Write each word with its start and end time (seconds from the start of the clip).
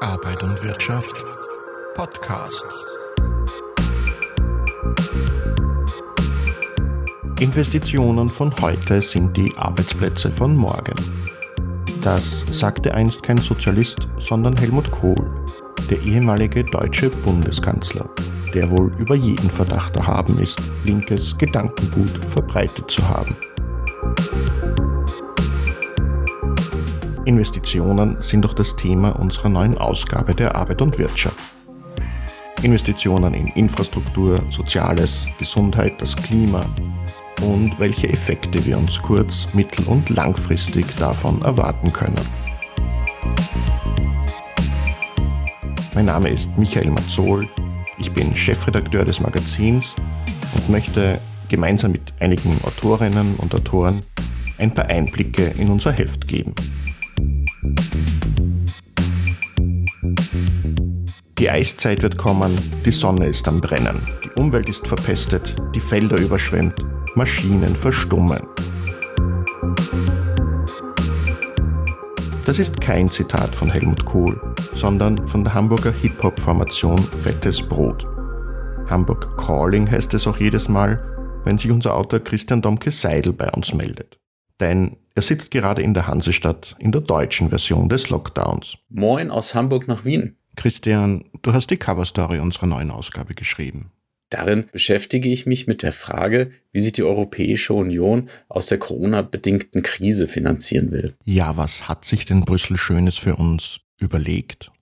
Arbeit 0.00 0.44
und 0.44 0.62
Wirtschaft 0.62 1.24
Podcast. 1.96 2.64
Investitionen 7.40 8.28
von 8.28 8.52
heute 8.60 9.02
sind 9.02 9.36
die 9.36 9.52
Arbeitsplätze 9.56 10.30
von 10.30 10.54
morgen. 10.54 10.94
Das 12.00 12.44
sagte 12.52 12.94
einst 12.94 13.24
kein 13.24 13.38
Sozialist, 13.38 14.08
sondern 14.18 14.56
Helmut 14.56 14.88
Kohl, 14.92 15.34
der 15.90 16.00
ehemalige 16.02 16.62
deutsche 16.62 17.10
Bundeskanzler, 17.10 18.08
der 18.54 18.70
wohl 18.70 18.92
über 18.98 19.16
jeden 19.16 19.50
Verdacht 19.50 19.96
erhaben 19.96 20.38
ist, 20.38 20.60
linkes 20.84 21.36
Gedankengut 21.36 22.24
verbreitet 22.28 22.88
zu 22.88 23.08
haben. 23.08 23.36
Investitionen 27.28 28.16
sind 28.22 28.42
doch 28.46 28.54
das 28.54 28.74
Thema 28.74 29.10
unserer 29.20 29.50
neuen 29.50 29.76
Ausgabe 29.76 30.34
der 30.34 30.56
Arbeit 30.56 30.80
und 30.80 30.96
Wirtschaft. 30.96 31.36
Investitionen 32.62 33.34
in 33.34 33.48
Infrastruktur, 33.48 34.42
Soziales, 34.48 35.26
Gesundheit, 35.38 36.00
das 36.00 36.16
Klima 36.16 36.64
und 37.42 37.78
welche 37.78 38.08
Effekte 38.08 38.64
wir 38.64 38.78
uns 38.78 39.02
kurz-, 39.02 39.46
mittel- 39.52 39.84
und 39.88 40.08
langfristig 40.08 40.86
davon 40.96 41.42
erwarten 41.42 41.92
können. 41.92 42.16
Mein 45.94 46.06
Name 46.06 46.30
ist 46.30 46.56
Michael 46.56 46.88
Mazzol, 46.88 47.46
ich 47.98 48.10
bin 48.10 48.34
Chefredakteur 48.34 49.04
des 49.04 49.20
Magazins 49.20 49.94
und 50.54 50.70
möchte 50.70 51.20
gemeinsam 51.50 51.92
mit 51.92 52.10
einigen 52.20 52.58
Autorinnen 52.64 53.34
und 53.36 53.54
Autoren 53.54 54.00
ein 54.56 54.72
paar 54.72 54.86
Einblicke 54.86 55.44
in 55.58 55.68
unser 55.68 55.92
Heft 55.92 56.26
geben. 56.26 56.54
Die 61.38 61.48
Eiszeit 61.48 62.02
wird 62.02 62.18
kommen, 62.18 62.50
die 62.84 62.90
Sonne 62.90 63.26
ist 63.26 63.46
am 63.46 63.60
Brennen, 63.60 64.02
die 64.24 64.40
Umwelt 64.40 64.68
ist 64.68 64.88
verpestet, 64.88 65.54
die 65.72 65.78
Felder 65.78 66.18
überschwemmt, 66.18 66.84
Maschinen 67.14 67.76
verstummen. 67.76 68.40
Das 72.44 72.58
ist 72.58 72.80
kein 72.80 73.08
Zitat 73.08 73.54
von 73.54 73.70
Helmut 73.70 74.04
Kohl, 74.04 74.40
sondern 74.74 75.28
von 75.28 75.44
der 75.44 75.54
Hamburger 75.54 75.92
Hip-Hop-Formation 75.92 76.98
Fettes 76.98 77.62
Brot. 77.62 78.04
Hamburg 78.90 79.38
Calling 79.38 79.88
heißt 79.88 80.14
es 80.14 80.26
auch 80.26 80.40
jedes 80.40 80.68
Mal, 80.68 81.00
wenn 81.44 81.56
sich 81.56 81.70
unser 81.70 81.94
Autor 81.94 82.18
Christian 82.18 82.62
Domke 82.62 82.90
Seidel 82.90 83.32
bei 83.32 83.48
uns 83.50 83.72
meldet. 83.74 84.18
Denn 84.58 84.96
er 85.14 85.22
sitzt 85.22 85.52
gerade 85.52 85.82
in 85.82 85.94
der 85.94 86.08
Hansestadt 86.08 86.74
in 86.80 86.90
der 86.90 87.02
deutschen 87.02 87.48
Version 87.48 87.88
des 87.88 88.10
Lockdowns. 88.10 88.78
Moin 88.88 89.30
aus 89.30 89.54
Hamburg 89.54 89.86
nach 89.86 90.04
Wien. 90.04 90.34
Christian, 90.58 91.24
du 91.42 91.52
hast 91.52 91.70
die 91.70 91.76
Coverstory 91.76 92.40
unserer 92.40 92.66
neuen 92.66 92.90
Ausgabe 92.90 93.34
geschrieben. 93.34 93.92
Darin 94.28 94.64
beschäftige 94.72 95.28
ich 95.28 95.46
mich 95.46 95.68
mit 95.68 95.84
der 95.84 95.92
Frage, 95.92 96.50
wie 96.72 96.80
sich 96.80 96.92
die 96.92 97.04
Europäische 97.04 97.74
Union 97.74 98.28
aus 98.48 98.66
der 98.66 98.78
Corona-bedingten 98.78 99.82
Krise 99.82 100.26
finanzieren 100.26 100.90
will. 100.90 101.14
Ja, 101.24 101.56
was 101.56 101.86
hat 101.88 102.04
sich 102.04 102.26
denn 102.26 102.40
Brüssel 102.40 102.76
Schönes 102.76 103.16
für 103.16 103.36
uns 103.36 103.78
überlegt? 104.00 104.72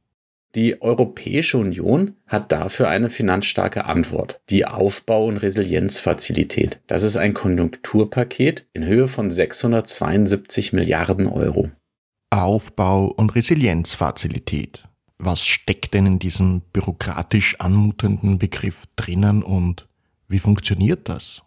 Die 0.54 0.80
Europäische 0.80 1.58
Union 1.58 2.16
hat 2.26 2.52
dafür 2.52 2.88
eine 2.88 3.10
finanzstarke 3.10 3.84
Antwort, 3.84 4.40
die 4.48 4.64
Aufbau- 4.64 5.26
und 5.26 5.36
Resilienzfazilität. 5.36 6.80
Das 6.86 7.02
ist 7.02 7.18
ein 7.18 7.34
Konjunkturpaket 7.34 8.66
in 8.72 8.86
Höhe 8.86 9.08
von 9.08 9.30
672 9.30 10.72
Milliarden 10.72 11.26
Euro. 11.26 11.68
Aufbau- 12.30 13.12
und 13.14 13.34
Resilienzfazilität. 13.34 14.88
Was 15.18 15.44
steckt 15.44 15.94
denn 15.94 16.06
in 16.06 16.18
diesem 16.18 16.60
bürokratisch 16.72 17.58
anmutenden 17.58 18.38
Begriff 18.38 18.84
drinnen 18.96 19.42
und 19.42 19.88
wie 20.28 20.38
funktioniert 20.38 21.08
das? 21.08 21.42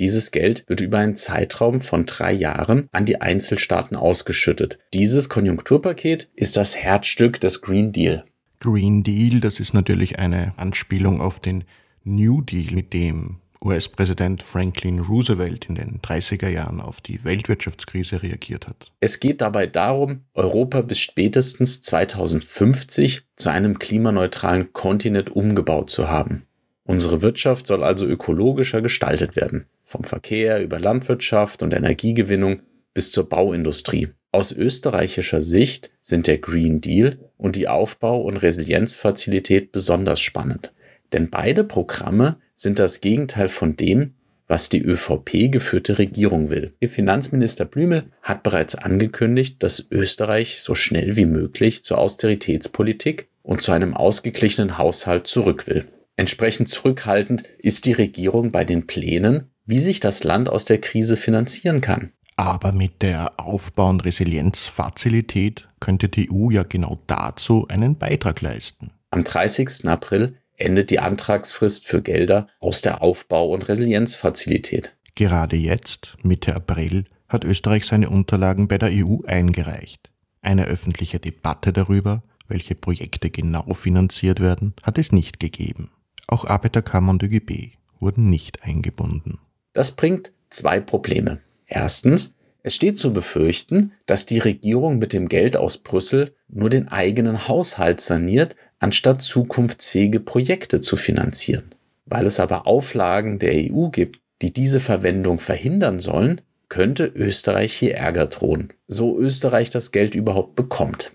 Dieses 0.00 0.32
Geld 0.32 0.64
wird 0.66 0.80
über 0.80 0.98
einen 0.98 1.14
Zeitraum 1.14 1.80
von 1.80 2.04
drei 2.04 2.32
Jahren 2.32 2.88
an 2.90 3.06
die 3.06 3.20
Einzelstaaten 3.20 3.96
ausgeschüttet. 3.96 4.80
Dieses 4.92 5.28
Konjunkturpaket 5.28 6.28
ist 6.34 6.56
das 6.56 6.76
Herzstück 6.76 7.40
des 7.40 7.62
Green 7.62 7.92
Deal. 7.92 8.24
Green 8.58 9.04
Deal, 9.04 9.40
das 9.40 9.60
ist 9.60 9.72
natürlich 9.72 10.18
eine 10.18 10.52
Anspielung 10.56 11.20
auf 11.20 11.38
den 11.38 11.64
New 12.02 12.42
Deal, 12.42 12.74
mit 12.74 12.92
dem 12.92 13.38
US-Präsident 13.62 14.42
Franklin 14.42 15.00
Roosevelt 15.00 15.68
in 15.68 15.74
den 15.74 16.00
30er 16.00 16.48
Jahren 16.48 16.80
auf 16.80 17.00
die 17.00 17.24
Weltwirtschaftskrise 17.24 18.22
reagiert 18.22 18.68
hat. 18.68 18.92
Es 19.00 19.20
geht 19.20 19.40
dabei 19.40 19.66
darum, 19.66 20.20
Europa 20.34 20.82
bis 20.82 20.98
spätestens 21.00 21.82
2050 21.82 23.22
zu 23.36 23.50
einem 23.50 23.78
klimaneutralen 23.78 24.72
Kontinent 24.72 25.34
umgebaut 25.34 25.90
zu 25.90 26.08
haben. 26.08 26.46
Unsere 26.84 27.22
Wirtschaft 27.22 27.66
soll 27.66 27.82
also 27.82 28.06
ökologischer 28.06 28.82
gestaltet 28.82 29.36
werden, 29.36 29.66
vom 29.84 30.04
Verkehr 30.04 30.62
über 30.62 30.78
Landwirtschaft 30.78 31.62
und 31.62 31.72
Energiegewinnung 31.72 32.60
bis 32.92 33.10
zur 33.10 33.28
Bauindustrie. 33.28 34.08
Aus 34.32 34.52
österreichischer 34.52 35.40
Sicht 35.40 35.90
sind 36.00 36.26
der 36.26 36.38
Green 36.38 36.80
Deal 36.80 37.18
und 37.36 37.56
die 37.56 37.68
Aufbau- 37.68 38.20
und 38.20 38.36
Resilienzfazilität 38.36 39.72
besonders 39.72 40.20
spannend, 40.20 40.72
denn 41.12 41.30
beide 41.30 41.64
Programme 41.64 42.38
sind 42.54 42.78
das 42.78 43.00
Gegenteil 43.00 43.48
von 43.48 43.76
dem, 43.76 44.14
was 44.46 44.68
die 44.68 44.82
ÖVP 44.82 45.50
geführte 45.50 45.98
Regierung 45.98 46.50
will. 46.50 46.74
Ihr 46.80 46.90
Finanzminister 46.90 47.64
Blümel 47.64 48.04
hat 48.22 48.42
bereits 48.42 48.74
angekündigt, 48.74 49.62
dass 49.62 49.86
Österreich 49.90 50.60
so 50.60 50.74
schnell 50.74 51.16
wie 51.16 51.24
möglich 51.24 51.82
zur 51.82 51.98
Austeritätspolitik 51.98 53.28
und 53.42 53.62
zu 53.62 53.72
einem 53.72 53.94
ausgeglichenen 53.94 54.78
Haushalt 54.78 55.26
zurück 55.26 55.66
will. 55.66 55.86
Entsprechend 56.16 56.68
zurückhaltend 56.68 57.42
ist 57.58 57.86
die 57.86 57.92
Regierung 57.92 58.52
bei 58.52 58.64
den 58.64 58.86
Plänen, 58.86 59.50
wie 59.66 59.78
sich 59.78 60.00
das 60.00 60.24
Land 60.24 60.48
aus 60.48 60.64
der 60.64 60.78
Krise 60.78 61.16
finanzieren 61.16 61.80
kann. 61.80 62.12
Aber 62.36 62.72
mit 62.72 63.02
der 63.02 63.38
Aufbau- 63.38 63.90
und 63.90 64.04
Resilienzfazilität 64.04 65.68
könnte 65.80 66.08
die 66.08 66.30
EU 66.30 66.50
ja 66.50 66.64
genau 66.64 66.98
dazu 67.06 67.66
einen 67.68 67.96
Beitrag 67.96 68.40
leisten. 68.40 68.90
Am 69.10 69.22
30. 69.22 69.86
April 69.86 70.36
endet 70.56 70.90
die 70.90 70.98
Antragsfrist 70.98 71.86
für 71.86 72.02
Gelder 72.02 72.48
aus 72.60 72.82
der 72.82 73.02
Aufbau- 73.02 73.50
und 73.50 73.68
Resilienzfazilität. 73.68 74.94
Gerade 75.14 75.56
jetzt, 75.56 76.16
Mitte 76.22 76.54
April, 76.54 77.04
hat 77.28 77.44
Österreich 77.44 77.86
seine 77.86 78.10
Unterlagen 78.10 78.68
bei 78.68 78.78
der 78.78 78.90
EU 78.92 79.18
eingereicht. 79.26 80.10
Eine 80.42 80.66
öffentliche 80.66 81.20
Debatte 81.20 81.72
darüber, 81.72 82.22
welche 82.48 82.74
Projekte 82.74 83.30
genau 83.30 83.72
finanziert 83.74 84.40
werden, 84.40 84.74
hat 84.82 84.98
es 84.98 85.12
nicht 85.12 85.40
gegeben. 85.40 85.90
Auch 86.26 86.44
Arbeiterkammer 86.44 87.10
und 87.10 87.22
ÖGB 87.22 87.76
wurden 87.98 88.28
nicht 88.28 88.62
eingebunden. 88.64 89.38
Das 89.72 89.92
bringt 89.92 90.32
zwei 90.50 90.80
Probleme. 90.80 91.40
Erstens, 91.66 92.36
es 92.64 92.74
steht 92.74 92.96
zu 92.96 93.12
befürchten, 93.12 93.92
dass 94.06 94.24
die 94.24 94.38
Regierung 94.38 94.98
mit 94.98 95.12
dem 95.12 95.28
Geld 95.28 95.54
aus 95.54 95.76
Brüssel 95.76 96.34
nur 96.48 96.70
den 96.70 96.88
eigenen 96.88 97.46
Haushalt 97.46 98.00
saniert, 98.00 98.56
anstatt 98.78 99.20
zukunftsfähige 99.20 100.18
Projekte 100.18 100.80
zu 100.80 100.96
finanzieren. 100.96 101.74
Weil 102.06 102.24
es 102.24 102.40
aber 102.40 102.66
Auflagen 102.66 103.38
der 103.38 103.52
EU 103.52 103.88
gibt, 103.88 104.20
die 104.40 104.50
diese 104.50 104.80
Verwendung 104.80 105.40
verhindern 105.40 105.98
sollen, 105.98 106.40
könnte 106.70 107.04
Österreich 107.04 107.74
hier 107.74 107.96
Ärger 107.96 108.26
drohen, 108.26 108.72
so 108.88 109.18
Österreich 109.18 109.68
das 109.68 109.92
Geld 109.92 110.14
überhaupt 110.14 110.56
bekommt. 110.56 111.12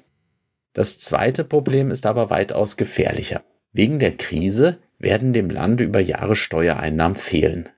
Das 0.73 0.99
zweite 0.99 1.43
Problem 1.43 1.89
ist 1.89 2.05
aber 2.05 2.29
weitaus 2.29 2.77
gefährlicher. 2.77 3.43
Wegen 3.73 3.97
der 3.97 4.15
Krise 4.15 4.77
werden 4.99 5.33
dem 5.33 5.49
Land 5.49 5.81
über 5.81 5.99
Jahre 5.99 6.35
Steuereinnahmen 6.35 7.15
fehlen. 7.15 7.69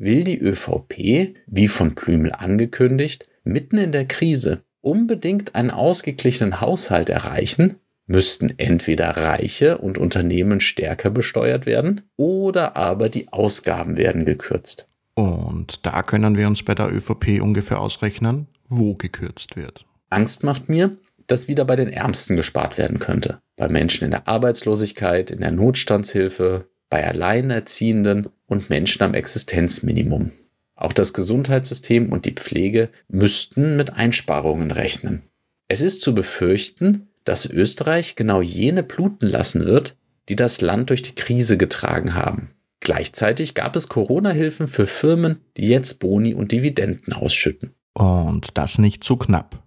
Will 0.00 0.22
die 0.22 0.38
ÖVP, 0.38 1.34
wie 1.48 1.66
von 1.66 1.96
Blümel 1.96 2.32
angekündigt, 2.32 3.28
mitten 3.42 3.78
in 3.78 3.90
der 3.90 4.06
Krise 4.06 4.62
unbedingt 4.80 5.56
einen 5.56 5.72
ausgeglichenen 5.72 6.60
Haushalt 6.60 7.08
erreichen, 7.08 7.76
müssten 8.06 8.54
entweder 8.58 9.16
Reiche 9.16 9.78
und 9.78 9.98
Unternehmen 9.98 10.60
stärker 10.60 11.10
besteuert 11.10 11.66
werden 11.66 12.02
oder 12.16 12.76
aber 12.76 13.08
die 13.08 13.32
Ausgaben 13.32 13.96
werden 13.96 14.24
gekürzt. 14.24 14.86
Und 15.14 15.84
da 15.84 16.04
können 16.04 16.36
wir 16.36 16.46
uns 16.46 16.62
bei 16.62 16.76
der 16.76 16.94
ÖVP 16.94 17.42
ungefähr 17.42 17.80
ausrechnen, 17.80 18.46
wo 18.68 18.94
gekürzt 18.94 19.56
wird. 19.56 19.84
Angst 20.10 20.44
macht 20.44 20.68
mir, 20.68 20.96
dass 21.26 21.48
wieder 21.48 21.64
bei 21.64 21.74
den 21.74 21.92
Ärmsten 21.92 22.36
gespart 22.36 22.78
werden 22.78 23.00
könnte. 23.00 23.40
Bei 23.56 23.68
Menschen 23.68 24.04
in 24.04 24.12
der 24.12 24.28
Arbeitslosigkeit, 24.28 25.32
in 25.32 25.40
der 25.40 25.50
Notstandshilfe, 25.50 26.68
bei 26.90 27.06
Alleinerziehenden 27.06 28.28
und 28.46 28.70
Menschen 28.70 29.02
am 29.02 29.14
Existenzminimum. 29.14 30.32
Auch 30.74 30.92
das 30.92 31.12
Gesundheitssystem 31.12 32.12
und 32.12 32.24
die 32.24 32.32
Pflege 32.32 32.90
müssten 33.08 33.76
mit 33.76 33.90
Einsparungen 33.90 34.70
rechnen. 34.70 35.22
Es 35.66 35.80
ist 35.80 36.00
zu 36.00 36.14
befürchten, 36.14 37.08
dass 37.24 37.46
Österreich 37.46 38.16
genau 38.16 38.40
jene 38.40 38.82
bluten 38.82 39.26
lassen 39.26 39.64
wird, 39.64 39.96
die 40.28 40.36
das 40.36 40.60
Land 40.60 40.90
durch 40.90 41.02
die 41.02 41.14
Krise 41.14 41.58
getragen 41.58 42.14
haben. 42.14 42.50
Gleichzeitig 42.80 43.54
gab 43.54 43.76
es 43.76 43.88
Corona-Hilfen 43.88 44.68
für 44.68 44.86
Firmen, 44.86 45.40
die 45.56 45.68
jetzt 45.68 46.00
Boni 46.00 46.34
und 46.34 46.52
Dividenden 46.52 47.12
ausschütten. 47.12 47.74
Und 47.92 48.56
das 48.56 48.78
nicht 48.78 49.02
zu 49.02 49.16
knapp. 49.16 49.66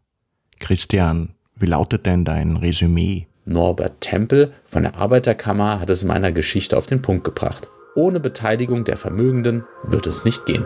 Christian, 0.59 1.35
wie 1.56 1.65
lautet 1.65 2.06
denn 2.06 2.23
dein 2.23 2.56
Resümee? 2.56 3.27
Norbert 3.45 4.01
Tempel 4.01 4.53
von 4.65 4.83
der 4.83 4.95
Arbeiterkammer 4.95 5.79
hat 5.79 5.89
es 5.89 6.03
in 6.03 6.09
meiner 6.09 6.31
Geschichte 6.31 6.77
auf 6.77 6.85
den 6.85 7.01
Punkt 7.01 7.23
gebracht. 7.23 7.69
Ohne 7.95 8.19
Beteiligung 8.19 8.85
der 8.85 8.97
Vermögenden 8.97 9.63
wird 9.83 10.07
es 10.07 10.25
nicht 10.25 10.45
gehen. 10.45 10.65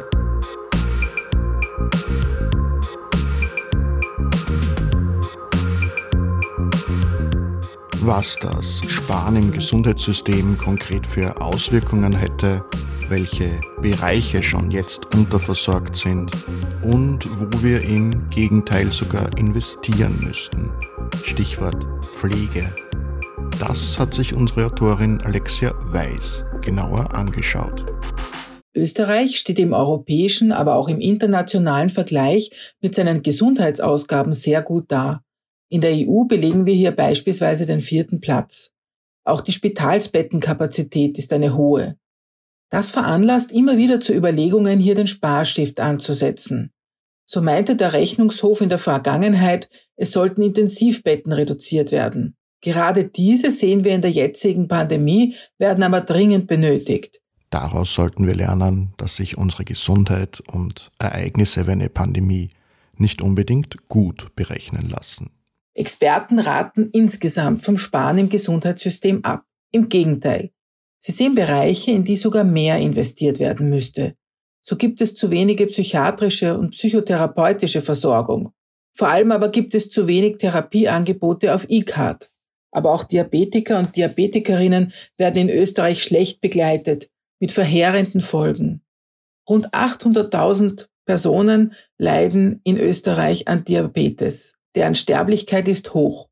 Was 8.02 8.36
das 8.36 8.82
Sparen 8.88 9.36
im 9.36 9.52
Gesundheitssystem 9.52 10.58
konkret 10.60 11.08
für 11.08 11.42
Auswirkungen 11.42 12.16
hätte, 12.16 12.64
welche 13.10 13.60
Bereiche 13.82 14.42
schon 14.42 14.72
jetzt 14.72 15.14
unterversorgt 15.16 15.96
sind 15.96 16.32
und 16.82 17.28
wo 17.40 17.64
wir 17.64 17.82
im 17.82 18.30
Gegenteil 18.30 18.92
sogar 18.92 19.38
investieren 19.38 20.20
müssten. 20.22 20.72
Stichwort 21.24 21.86
Pflege. 22.04 22.74
Das 23.60 23.98
hat 24.00 24.14
sich 24.14 24.34
unsere 24.34 24.66
Autorin 24.66 25.22
Alexia 25.22 25.74
Weiß 25.86 26.44
genauer 26.62 27.14
angeschaut. 27.14 27.86
Österreich 28.76 29.38
steht 29.38 29.60
im 29.60 29.72
europäischen, 29.72 30.52
aber 30.52 30.76
auch 30.76 30.90
im 30.90 31.00
internationalen 31.00 31.90
Vergleich 31.90 32.52
mit 32.82 32.94
seinen 32.94 33.24
Gesundheitsausgaben 33.24 34.34
sehr 34.34 34.62
gut 34.62 34.86
da. 34.90 35.22
In 35.70 35.82
der 35.82 35.94
EU 35.94 36.26
belegen 36.26 36.66
wir 36.66 36.74
hier 36.74 36.92
beispielsweise 36.92 37.66
den 37.66 37.80
vierten 37.80 38.20
Platz. 38.20 38.74
Auch 39.24 39.42
die 39.42 39.54
Spitalsbettenkapazität 39.54 41.18
ist 41.18 41.34
eine 41.34 41.56
hohe. 41.56 41.98
Das 42.70 42.92
veranlasst 42.92 43.52
immer 43.52 43.78
wieder 43.78 44.02
zu 44.02 44.14
Überlegungen, 44.14 44.80
hier 44.80 44.96
den 44.96 45.08
Sparstift 45.08 45.80
anzusetzen. 45.80 46.72
So 47.26 47.42
meinte 47.42 47.76
der 47.76 47.94
Rechnungshof 47.94 48.62
in 48.62 48.70
der 48.70 48.78
Vergangenheit, 48.78 49.70
es 49.96 50.12
sollten 50.12 50.42
Intensivbetten 50.42 51.32
reduziert 51.32 51.92
werden. 51.92 52.36
Gerade 52.62 53.06
diese 53.06 53.52
sehen 53.52 53.84
wir 53.84 53.94
in 53.94 54.02
der 54.02 54.12
jetzigen 54.12 54.68
Pandemie, 54.68 55.36
werden 55.58 55.84
aber 55.84 56.02
dringend 56.02 56.48
benötigt. 56.48 57.22
Daraus 57.50 57.94
sollten 57.94 58.28
wir 58.28 58.36
lernen, 58.36 58.94
dass 58.98 59.16
sich 59.16 59.38
unsere 59.38 59.66
Gesundheit 59.66 60.42
und 60.52 60.92
Ereignisse 61.00 61.68
wie 61.68 61.72
eine 61.72 61.90
Pandemie 61.90 62.50
nicht 62.98 63.22
unbedingt 63.22 63.88
gut 63.88 64.36
berechnen 64.36 64.90
lassen. 64.90 65.30
Experten 65.74 66.40
raten 66.40 66.90
insgesamt 66.92 67.64
vom 67.64 67.78
Sparen 67.78 68.18
im 68.18 68.30
Gesundheitssystem 68.30 69.24
ab. 69.24 69.44
Im 69.72 69.90
Gegenteil. 69.90 70.52
Sie 71.06 71.12
sehen 71.12 71.36
Bereiche, 71.36 71.92
in 71.92 72.04
die 72.04 72.16
sogar 72.16 72.44
mehr 72.44 72.80
investiert 72.80 73.38
werden 73.38 73.70
müsste. 73.70 74.16
So 74.64 74.76
gibt 74.76 75.02
es 75.02 75.14
zu 75.14 75.30
wenige 75.30 75.68
psychiatrische 75.68 76.58
und 76.58 76.72
psychotherapeutische 76.72 77.84
Versorgung. 77.84 78.54
Vor 78.92 79.10
allem 79.10 79.32
aber 79.32 79.50
gibt 79.50 79.76
es 79.76 79.92
zu 79.92 80.08
wenig 80.08 80.38
Therapieangebote 80.38 81.54
auf 81.54 81.68
E-Card. 81.70 82.32
Aber 82.72 82.92
auch 82.92 83.04
Diabetiker 83.04 83.78
und 83.78 83.96
Diabetikerinnen 83.96 84.94
werden 85.16 85.48
in 85.48 85.50
Österreich 85.56 86.02
schlecht 86.02 86.42
begleitet, 86.42 87.12
mit 87.40 87.52
verheerenden 87.52 88.22
Folgen. 88.22 88.82
Rund 89.48 89.70
800.000 89.76 90.88
Personen 91.06 91.74
leiden 92.00 92.62
in 92.64 92.80
Österreich 92.80 93.48
an 93.48 93.64
Diabetes. 93.64 94.56
Deren 94.74 94.96
Sterblichkeit 94.96 95.68
ist 95.68 95.94
hoch. 95.94 96.30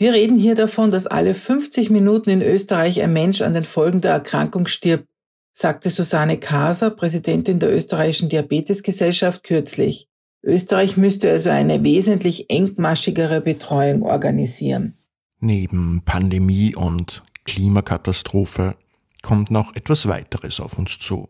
Wir 0.00 0.14
reden 0.14 0.38
hier 0.38 0.54
davon, 0.54 0.90
dass 0.90 1.06
alle 1.06 1.34
50 1.34 1.90
Minuten 1.90 2.30
in 2.30 2.40
Österreich 2.40 3.02
ein 3.02 3.12
Mensch 3.12 3.42
an 3.42 3.52
den 3.52 3.64
Folgen 3.64 4.00
der 4.00 4.12
Erkrankung 4.12 4.66
stirbt, 4.66 5.06
sagte 5.52 5.90
Susanne 5.90 6.38
Kaser, 6.38 6.88
Präsidentin 6.88 7.58
der 7.58 7.70
österreichischen 7.70 8.30
Diabetesgesellschaft, 8.30 9.44
kürzlich. 9.44 10.08
Österreich 10.42 10.96
müsste 10.96 11.30
also 11.30 11.50
eine 11.50 11.84
wesentlich 11.84 12.48
engmaschigere 12.48 13.42
Betreuung 13.42 14.00
organisieren. 14.02 14.94
Neben 15.38 16.00
Pandemie 16.06 16.74
und 16.74 17.22
Klimakatastrophe 17.44 18.76
kommt 19.20 19.50
noch 19.50 19.76
etwas 19.76 20.08
weiteres 20.08 20.60
auf 20.60 20.78
uns 20.78 20.98
zu. 20.98 21.28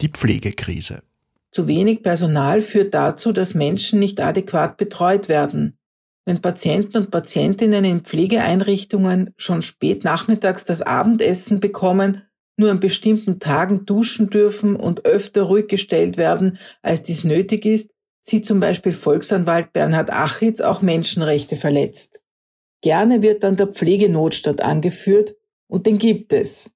Die 0.00 0.08
Pflegekrise. 0.08 1.02
Zu 1.50 1.66
wenig 1.66 2.02
Personal 2.02 2.62
führt 2.62 2.94
dazu, 2.94 3.32
dass 3.32 3.54
Menschen 3.54 3.98
nicht 3.98 4.18
adäquat 4.18 4.78
betreut 4.78 5.28
werden. 5.28 5.77
Wenn 6.28 6.42
Patienten 6.42 6.98
und 6.98 7.10
Patientinnen 7.10 7.86
in 7.86 8.00
Pflegeeinrichtungen 8.00 9.32
schon 9.38 9.62
spät 9.62 10.04
nachmittags 10.04 10.66
das 10.66 10.82
Abendessen 10.82 11.58
bekommen, 11.58 12.20
nur 12.58 12.70
an 12.70 12.80
bestimmten 12.80 13.40
Tagen 13.40 13.86
duschen 13.86 14.28
dürfen 14.28 14.76
und 14.76 15.06
öfter 15.06 15.44
ruhig 15.44 15.68
gestellt 15.68 16.18
werden, 16.18 16.58
als 16.82 17.02
dies 17.02 17.24
nötig 17.24 17.64
ist, 17.64 17.94
sieht 18.20 18.44
zum 18.44 18.60
Beispiel 18.60 18.92
Volksanwalt 18.92 19.72
Bernhard 19.72 20.12
Achitz 20.12 20.60
auch 20.60 20.82
Menschenrechte 20.82 21.56
verletzt. 21.56 22.20
Gerne 22.82 23.22
wird 23.22 23.42
dann 23.42 23.56
der 23.56 23.68
Pflegenotstand 23.68 24.60
angeführt 24.60 25.34
und 25.66 25.86
den 25.86 25.96
gibt 25.96 26.34
es. 26.34 26.72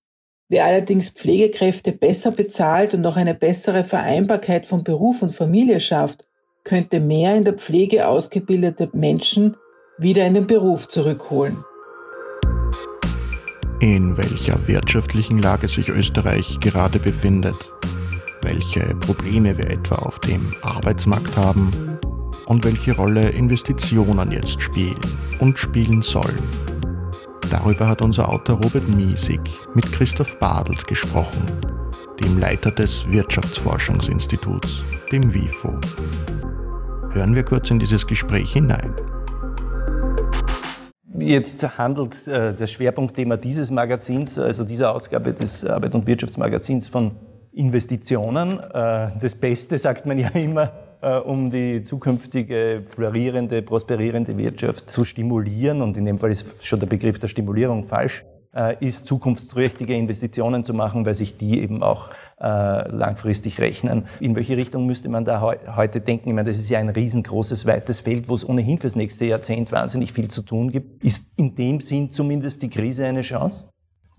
Wer 0.49 0.65
allerdings 0.65 1.11
Pflegekräfte 1.11 1.93
besser 1.93 2.31
bezahlt 2.31 2.95
und 2.95 3.05
auch 3.05 3.19
eine 3.19 3.35
bessere 3.35 3.85
Vereinbarkeit 3.85 4.65
von 4.65 4.83
Beruf 4.83 5.21
und 5.21 5.35
Familie 5.35 5.79
schafft 5.79 6.25
könnte 6.65 7.01
mehr 7.01 7.37
in 7.37 7.45
der 7.45 7.55
Pflege 7.55 8.07
ausgebildete 8.07 8.89
Menschen 8.93 9.57
wieder 9.99 10.27
in 10.27 10.35
den 10.35 10.47
Beruf 10.47 10.89
zurückholen. 10.89 11.65
In 13.81 14.17
welcher 14.17 14.69
wirtschaftlichen 14.69 15.43
Lage 15.43 15.67
sich 15.67 15.89
Österreich 15.89 16.61
gerade 16.61 16.99
befindet, 16.99 17.57
welche 18.43 18.95
Probleme 18.97 19.59
wir 19.59 19.71
etwa 19.71 19.97
auf 19.97 20.21
dem 20.21 20.55
Arbeitsmarkt 20.63 21.37
haben 21.37 21.99
und 22.47 22.65
welche 22.65 22.95
Rolle 22.95 23.31
Investitionen 23.31 24.31
jetzt 24.31 24.61
spielen 24.61 25.01
und 25.41 25.59
spielen 25.59 26.03
sollen. 26.03 26.43
Darüber 27.51 27.89
hat 27.89 28.03
unser 28.03 28.29
Autor 28.29 28.63
Robert 28.63 28.89
Miesig 28.89 29.41
mit 29.75 29.91
Christoph 29.93 30.39
Badelt 30.39 30.87
gesprochen, 30.87 31.43
dem 32.23 32.39
Leiter 32.39 32.71
des 32.71 33.11
Wirtschaftsforschungsinstituts, 33.11 34.85
dem 35.11 35.35
WIFO. 35.35 35.79
Hören 37.15 37.35
wir 37.35 37.43
kurz 37.43 37.71
in 37.71 37.79
dieses 37.79 38.07
Gespräch 38.07 38.55
hinein. 38.55 38.95
Jetzt 41.19 41.77
handelt 41.77 42.27
äh, 42.27 42.55
das 42.55 42.73
Schwerpunktthema 42.73 43.37
dieses 43.37 43.71
Magazins, 43.71 44.39
also 44.39 44.65
dieser 44.65 44.95
Ausgabe 44.95 45.35
des 45.35 45.63
Arbeit- 45.63 45.95
und 45.95 46.07
Wirtschaftsmagazins 46.07 46.89
von 46.89 47.13
Investitionen. 47.53 48.59
Äh, 48.59 49.11
das 49.21 49.35
Beste 49.35 49.77
sagt 49.77 50.07
man 50.07 50.19
ja 50.19 50.29
immer, 50.29 50.73
äh, 51.03 51.19
um 51.19 51.51
die 51.51 51.83
zukünftige 51.83 52.83
florierende, 52.89 53.61
prosperierende 53.61 54.39
Wirtschaft 54.39 54.89
zu 54.89 55.05
stimulieren. 55.05 55.83
Und 55.83 55.99
in 55.99 56.07
dem 56.07 56.19
Fall 56.19 56.31
ist 56.31 56.65
schon 56.65 56.81
der 56.81 56.87
Begriff 56.87 57.19
der 57.19 57.29
Stimulierung 57.29 57.85
falsch. 57.85 58.25
Äh, 58.55 58.85
ist, 58.85 59.07
zukunftsträchtige 59.07 59.95
Investitionen 59.95 60.63
zu 60.63 60.75
machen, 60.75 61.07
weil 61.07 61.15
sich 61.15 61.39
die 61.39 61.63
eben 61.63 61.83
auch 61.83 62.11
äh, 62.39 62.87
langfristig 62.91 63.59
rechnen. 63.61 64.05
In 64.21 64.37
welche 64.37 64.59
Richtung 64.59 64.85
müsste 64.85 65.09
man 65.09 65.25
da 65.25 65.41
heu 65.41 65.57
heute 65.75 66.03
denken? 66.03 66.29
Ich 66.29 66.35
meine, 66.35 66.51
das 66.51 66.59
ist 66.59 66.69
ja 66.69 66.79
ein 66.79 66.91
riesengroßes, 66.91 67.65
weites 67.65 68.01
Feld, 68.01 68.29
wo 68.29 68.35
es 68.35 68.47
ohnehin 68.47 68.79
fürs 68.79 68.95
nächste 68.95 69.25
Jahrzehnt 69.25 69.73
wahnsinnig 69.73 70.13
viel 70.13 70.29
zu 70.29 70.43
tun 70.43 70.71
gibt. 70.71 71.03
Ist 71.03 71.29
in 71.37 71.55
dem 71.55 71.81
Sinn 71.81 72.11
zumindest 72.11 72.63
die 72.63 72.69
Krise 72.69 73.07
eine 73.07 73.23
Chance? 73.23 73.69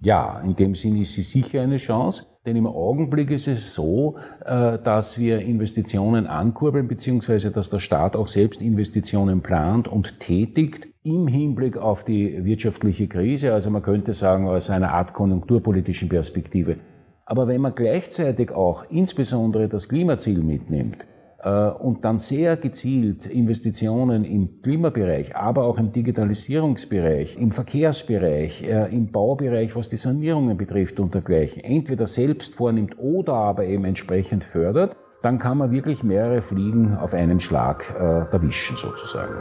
Ja, 0.01 0.41
in 0.41 0.55
dem 0.55 0.73
Sinn 0.73 0.99
ist 0.99 1.13
sie 1.13 1.21
sicher 1.21 1.61
eine 1.61 1.77
Chance, 1.77 2.25
denn 2.45 2.55
im 2.57 2.67
Augenblick 2.67 3.31
ist 3.31 3.47
es 3.47 3.73
so, 3.73 4.17
äh, 4.43 4.77
dass 4.79 5.17
wir 5.17 5.39
Investitionen 5.39 6.27
ankurbeln, 6.27 6.87
beziehungsweise 6.87 7.51
dass 7.51 7.69
der 7.69 7.79
Staat 7.79 8.15
auch 8.15 8.27
selbst 8.27 8.61
Investitionen 8.61 9.41
plant 9.41 9.87
und 9.87 10.19
tätigt 10.19 10.89
im 11.03 11.27
Hinblick 11.27 11.77
auf 11.77 12.03
die 12.03 12.43
wirtschaftliche 12.43 13.07
Krise, 13.07 13.53
also 13.53 13.69
man 13.69 13.81
könnte 13.81 14.13
sagen 14.13 14.47
aus 14.47 14.69
einer 14.69 14.93
Art 14.93 15.13
konjunkturpolitischen 15.13 16.09
Perspektive. 16.09 16.77
Aber 17.25 17.47
wenn 17.47 17.61
man 17.61 17.75
gleichzeitig 17.75 18.51
auch 18.51 18.85
insbesondere 18.89 19.69
das 19.69 19.87
Klimaziel 19.87 20.43
mitnimmt, 20.43 21.07
und 21.49 22.05
dann 22.05 22.17
sehr 22.17 22.57
gezielt 22.57 23.25
Investitionen 23.25 24.23
im 24.23 24.61
Klimabereich, 24.61 25.35
aber 25.35 25.65
auch 25.65 25.77
im 25.77 25.91
Digitalisierungsbereich, 25.91 27.37
im 27.37 27.51
Verkehrsbereich, 27.51 28.63
äh, 28.63 28.95
im 28.95 29.11
Baubereich, 29.11 29.75
was 29.75 29.89
die 29.89 29.97
Sanierungen 29.97 30.57
betrifft 30.57 30.99
und 30.99 31.13
dergleichen, 31.13 31.63
entweder 31.63 32.07
selbst 32.07 32.55
vornimmt 32.55 32.97
oder 32.97 33.33
aber 33.33 33.65
eben 33.65 33.85
entsprechend 33.85 34.43
fördert, 34.45 34.95
dann 35.21 35.37
kann 35.37 35.57
man 35.57 35.71
wirklich 35.71 36.03
mehrere 36.03 36.41
Fliegen 36.41 36.95
auf 36.95 37.13
einen 37.13 37.39
Schlag 37.39 37.93
äh, 37.97 38.33
erwischen 38.33 38.75
sozusagen. 38.75 39.35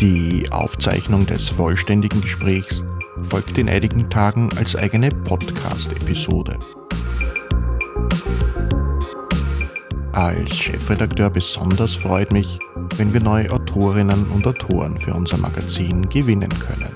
Die 0.00 0.46
Aufzeichnung 0.50 1.26
des 1.26 1.50
vollständigen 1.50 2.22
Gesprächs 2.22 2.82
folgt 3.22 3.58
in 3.58 3.68
einigen 3.68 4.08
Tagen 4.08 4.50
als 4.56 4.74
eigene 4.74 5.10
Podcast-Episode. 5.10 6.58
Als 10.12 10.56
Chefredakteur 10.58 11.30
besonders 11.30 11.94
freut 11.94 12.32
mich, 12.32 12.58
wenn 12.96 13.12
wir 13.12 13.22
neue 13.22 13.50
Autorinnen 13.52 14.26
und 14.30 14.44
Autoren 14.44 14.98
für 14.98 15.14
unser 15.14 15.36
Magazin 15.36 16.08
gewinnen 16.08 16.50
können. 16.58 16.92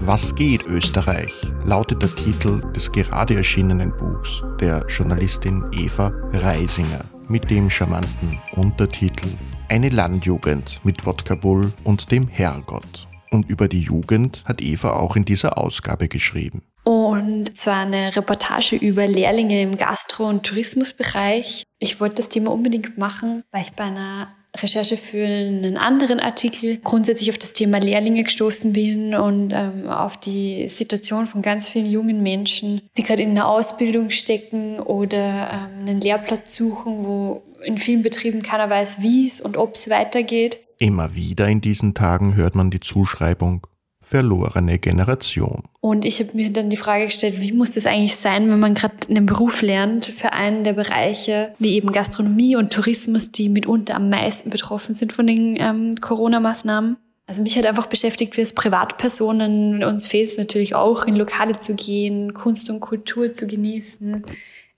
Was 0.00 0.34
geht 0.34 0.66
Österreich? 0.66 1.32
lautet 1.64 2.02
der 2.02 2.12
Titel 2.12 2.60
des 2.72 2.90
gerade 2.90 3.36
erschienenen 3.36 3.96
Buchs 3.96 4.42
der 4.60 4.84
Journalistin 4.88 5.64
Eva 5.70 6.12
Reisinger 6.32 7.04
mit 7.28 7.48
dem 7.48 7.70
charmanten 7.70 8.40
Untertitel 8.56 9.28
Eine 9.68 9.90
Landjugend 9.90 10.80
mit 10.84 11.06
Wodka 11.06 11.36
Bull 11.36 11.72
und 11.84 12.10
dem 12.10 12.26
Herrgott. 12.26 13.06
Und 13.30 13.48
über 13.48 13.68
die 13.68 13.80
Jugend 13.80 14.42
hat 14.44 14.60
Eva 14.60 14.94
auch 14.94 15.14
in 15.14 15.24
dieser 15.24 15.56
Ausgabe 15.56 16.08
geschrieben. 16.08 16.62
Und 17.12 17.56
zwar 17.56 17.80
eine 17.80 18.16
Reportage 18.16 18.76
über 18.76 19.06
Lehrlinge 19.06 19.60
im 19.60 19.76
Gastro- 19.76 20.28
und 20.28 20.44
Tourismusbereich. 20.44 21.64
Ich 21.78 22.00
wollte 22.00 22.16
das 22.16 22.30
Thema 22.30 22.50
unbedingt 22.50 22.96
machen, 22.96 23.42
weil 23.50 23.62
ich 23.62 23.72
bei 23.72 23.84
einer 23.84 24.28
Recherche 24.56 24.96
für 24.96 25.24
einen 25.24 25.76
anderen 25.76 26.20
Artikel 26.20 26.78
grundsätzlich 26.78 27.30
auf 27.30 27.36
das 27.36 27.52
Thema 27.52 27.78
Lehrlinge 27.78 28.24
gestoßen 28.24 28.72
bin 28.72 29.14
und 29.14 29.52
ähm, 29.52 29.88
auf 29.88 30.18
die 30.18 30.68
Situation 30.68 31.26
von 31.26 31.42
ganz 31.42 31.68
vielen 31.68 31.86
jungen 31.86 32.22
Menschen, 32.22 32.82
die 32.96 33.02
gerade 33.02 33.22
in 33.22 33.30
einer 33.30 33.46
Ausbildung 33.46 34.10
stecken 34.10 34.80
oder 34.80 35.68
ähm, 35.70 35.86
einen 35.86 36.00
Lehrplatz 36.00 36.54
suchen, 36.54 37.04
wo 37.04 37.42
in 37.62 37.76
vielen 37.78 38.02
Betrieben 38.02 38.42
keiner 38.42 38.68
weiß, 38.70 39.02
wie 39.02 39.26
es 39.26 39.40
und 39.40 39.56
ob 39.56 39.74
es 39.74 39.88
weitergeht. 39.88 40.60
Immer 40.78 41.14
wieder 41.14 41.46
in 41.48 41.60
diesen 41.60 41.94
Tagen 41.94 42.36
hört 42.36 42.54
man 42.54 42.70
die 42.70 42.80
Zuschreibung 42.80 43.66
verlorene 44.12 44.78
Generation. 44.78 45.62
Und 45.80 46.04
ich 46.04 46.20
habe 46.20 46.32
mir 46.34 46.52
dann 46.52 46.68
die 46.68 46.76
Frage 46.76 47.06
gestellt, 47.06 47.40
wie 47.40 47.52
muss 47.52 47.70
das 47.70 47.86
eigentlich 47.86 48.14
sein, 48.14 48.50
wenn 48.50 48.60
man 48.60 48.74
gerade 48.74 48.94
einen 49.08 49.24
Beruf 49.24 49.62
lernt 49.62 50.04
für 50.04 50.34
einen 50.34 50.64
der 50.64 50.74
Bereiche, 50.74 51.54
wie 51.58 51.76
eben 51.76 51.92
Gastronomie 51.92 52.54
und 52.54 52.74
Tourismus, 52.74 53.32
die 53.32 53.48
mitunter 53.48 53.94
am 53.94 54.10
meisten 54.10 54.50
betroffen 54.50 54.94
sind 54.94 55.14
von 55.14 55.26
den 55.26 55.56
ähm, 55.58 55.94
Corona-Maßnahmen. 55.98 56.98
Also 57.26 57.40
mich 57.40 57.56
hat 57.56 57.64
einfach 57.64 57.86
beschäftigt, 57.86 58.36
wir 58.36 58.42
als 58.42 58.52
Privatpersonen, 58.52 59.82
uns 59.82 60.06
fehlt 60.06 60.28
es 60.28 60.36
natürlich 60.36 60.74
auch, 60.74 61.06
in 61.06 61.16
Lokale 61.16 61.56
zu 61.56 61.74
gehen, 61.74 62.34
Kunst 62.34 62.68
und 62.68 62.80
Kultur 62.80 63.32
zu 63.32 63.46
genießen, 63.46 64.26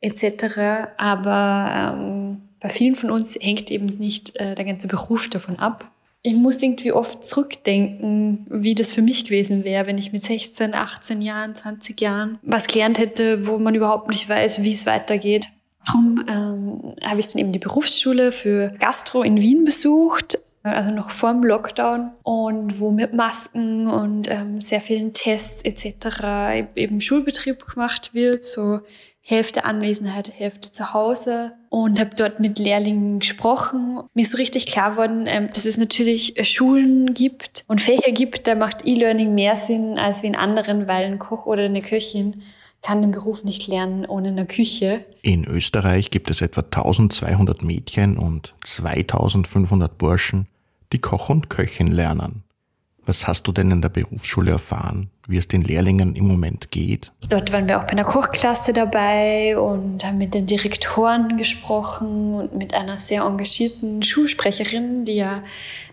etc. 0.01 0.93
Aber 0.97 1.97
ähm, 1.99 2.43
bei 2.61 2.69
vielen 2.69 2.95
von 2.95 3.11
uns 3.11 3.37
hängt 3.41 3.73
eben 3.73 3.87
nicht 3.87 4.37
äh, 4.37 4.55
der 4.55 4.65
ganze 4.65 4.87
Beruf 4.87 5.29
davon 5.29 5.59
ab 5.59 5.91
ich 6.27 6.35
muss 6.35 6.63
irgendwie 6.63 6.91
oft 6.91 7.23
zurückdenken, 7.23 8.47
wie 8.49 8.75
das 8.75 8.93
für 8.93 9.03
mich 9.03 9.27
gewesen 9.27 9.63
wäre, 9.63 9.87
wenn 9.87 9.99
ich 9.99 10.11
mit 10.11 10.23
16, 10.23 10.75
18 10.75 11.21
Jahren, 11.21 11.55
20 11.55 12.01
Jahren 12.01 12.39
was 12.43 12.67
gelernt 12.67 12.99
hätte, 12.99 13.47
wo 13.47 13.59
man 13.59 13.75
überhaupt 13.75 14.09
nicht 14.09 14.27
weiß, 14.27 14.63
wie 14.63 14.73
es 14.73 14.87
weitergeht. 14.87 15.49
Darum 15.87 16.25
ähm, 16.27 16.95
habe 17.05 17.21
ich 17.21 17.27
dann 17.27 17.41
eben 17.41 17.53
die 17.53 17.59
Berufsschule 17.59 18.33
für 18.33 18.71
Gastro 18.81 19.23
in 19.23 19.43
Wien 19.43 19.67
besucht, 19.67 20.39
also 20.63 20.91
noch 20.93 21.11
vor 21.11 21.35
dem 21.35 21.45
Lockdown 21.45 22.13
und 22.23 22.81
wo 22.81 22.91
mit 22.91 23.13
Masken 23.13 23.87
und 23.87 24.31
ähm, 24.31 24.63
sehr 24.63 24.81
vielen 24.81 25.13
Tests 25.13 25.61
etc. 25.63 26.67
eben 26.75 27.03
Schulbetrieb 27.03 27.67
gemacht 27.67 28.15
wird, 28.15 28.45
so 28.45 28.81
Hälfte 29.27 29.65
Anwesenheit, 29.65 30.31
Hälfte 30.39 30.71
zu 30.71 30.93
Hause 30.93 31.53
und 31.71 31.99
habe 31.99 32.15
dort 32.15 32.41
mit 32.41 32.59
Lehrlingen 32.59 33.21
gesprochen. 33.21 34.03
Mir 34.13 34.21
ist 34.21 34.33
so 34.33 34.37
richtig 34.37 34.67
klar 34.67 34.91
geworden, 34.91 35.25
ähm, 35.27 35.49
dass 35.51 35.65
es 35.65 35.79
natürlich 35.79 36.35
Schulen 36.47 37.15
gibt 37.15 37.65
und 37.67 37.81
Fächer 37.81 38.13
gibt, 38.13 38.47
da 38.47 38.55
macht 38.55 38.87
E-Learning 38.87 39.35
mehr 39.35 39.57
Sinn 39.57 39.99
als 39.99 40.23
wie 40.23 40.27
in 40.27 40.37
anderen, 40.37 40.89
weil 40.89 41.07
ein 41.07 41.19
Koch 41.19 41.47
oder 41.47 41.65
eine 41.65 41.81
Köchin 41.81 42.43
kann 42.83 43.01
den 43.01 43.13
Beruf 43.13 43.45
nicht 43.45 43.67
lernen 43.67 44.05
ohne 44.05 44.29
eine 44.29 44.45
Küche. 44.45 45.07
In 45.23 45.47
Österreich 45.47 46.11
gibt 46.11 46.31
es 46.31 46.43
etwa 46.43 46.61
1200 46.61 47.63
Mädchen 47.63 48.19
und 48.19 48.55
2500 48.63 49.97
Burschen, 49.97 50.49
die 50.93 50.99
Koch 50.99 51.31
und 51.31 51.49
Köchin 51.49 51.91
lernen. 51.91 52.45
Was 53.07 53.27
hast 53.27 53.47
du 53.49 53.53
denn 53.53 53.71
in 53.71 53.81
der 53.81 53.89
Berufsschule 53.89 54.51
erfahren, 54.51 55.11
wie 55.27 55.39
es 55.39 55.49
den 55.49 55.63
Lehrlingen 55.63 56.17
im 56.17 56.29
Moment 56.29 56.71
geht? 56.71 57.11
Dort 57.29 57.53
waren 57.53 57.69
wir 57.69 57.79
auch 57.79 57.85
bei 57.85 57.93
einer 57.93 58.05
Kochklasse 58.05 58.73
dabei 58.73 59.59
und 59.59 60.05
haben 60.05 60.19
mit 60.19 60.35
den 60.35 60.47
Direktoren 60.47 61.37
gesprochen 61.39 62.35
und 62.35 62.55
mit 62.55 62.75
einer 62.75 62.99
sehr 62.99 63.23
engagierten 63.23 64.03
Schulsprecherin, 64.03 65.05
die 65.05 65.15
ja 65.15 65.43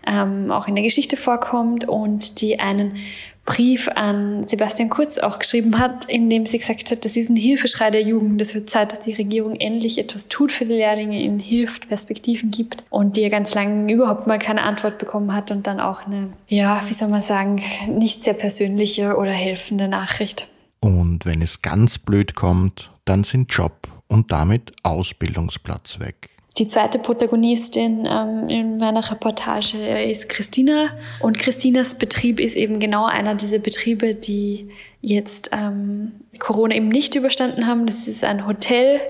ähm, 0.06 0.50
auch 0.50 0.68
in 0.68 0.74
der 0.74 0.84
Geschichte 0.84 1.16
vorkommt 1.16 1.88
und 1.88 2.40
die 2.40 2.60
einen 2.60 2.96
Brief 3.44 3.88
an 3.88 4.46
Sebastian 4.46 4.88
Kurz 4.88 5.18
auch 5.18 5.40
geschrieben 5.40 5.80
hat, 5.80 6.04
in 6.04 6.30
dem 6.30 6.46
sie 6.46 6.58
gesagt 6.58 6.92
hat, 6.92 7.04
das 7.04 7.16
ist 7.16 7.28
ein 7.28 7.34
Hilfeschrei 7.34 7.90
der 7.90 8.02
Jugend. 8.02 8.40
Es 8.40 8.54
wird 8.54 8.70
Zeit, 8.70 8.92
dass 8.92 9.00
die 9.00 9.14
Regierung 9.14 9.56
endlich 9.56 9.98
etwas 9.98 10.28
tut 10.28 10.52
für 10.52 10.64
die 10.64 10.74
Lehrlinge, 10.74 11.20
ihnen 11.20 11.40
hilft, 11.40 11.88
Perspektiven 11.88 12.52
gibt 12.52 12.84
und 12.88 13.16
die 13.16 13.22
ja 13.22 13.30
ganz 13.30 13.52
lange 13.54 13.92
überhaupt 13.92 14.28
mal 14.28 14.38
keine 14.38 14.62
Antwort 14.62 14.98
bekommen 14.98 15.34
hat 15.34 15.50
und 15.50 15.66
dann 15.66 15.80
auch 15.80 16.06
eine, 16.06 16.28
ja, 16.46 16.80
wie 16.86 16.92
soll 16.92 17.08
man 17.08 17.20
sagen, 17.20 17.60
nicht 17.88 18.22
sehr 18.22 18.34
persönliche 18.34 19.16
oder 19.22 19.32
helfende 19.32 19.88
Nachricht. 19.88 20.48
Und 20.80 21.24
wenn 21.24 21.42
es 21.42 21.62
ganz 21.62 21.98
blöd 21.98 22.34
kommt, 22.34 22.90
dann 23.04 23.24
sind 23.24 23.52
Job 23.52 23.88
und 24.08 24.32
damit 24.32 24.72
Ausbildungsplatz 24.82 26.00
weg. 26.00 26.30
Die 26.58 26.66
zweite 26.66 26.98
Protagonistin 26.98 28.06
ähm, 28.06 28.48
in 28.48 28.76
meiner 28.76 29.10
Reportage 29.10 29.78
ist 30.02 30.28
Christina. 30.28 30.90
Und 31.20 31.38
Christinas 31.38 31.94
Betrieb 31.94 32.38
ist 32.38 32.56
eben 32.56 32.78
genau 32.78 33.06
einer 33.06 33.34
dieser 33.34 33.58
Betriebe, 33.58 34.14
die 34.14 34.68
jetzt 35.00 35.48
ähm, 35.52 36.12
Corona 36.38 36.74
eben 36.74 36.88
nicht 36.88 37.14
überstanden 37.14 37.66
haben. 37.66 37.86
Das 37.86 38.06
ist 38.06 38.22
ein 38.22 38.46
Hotel 38.46 39.00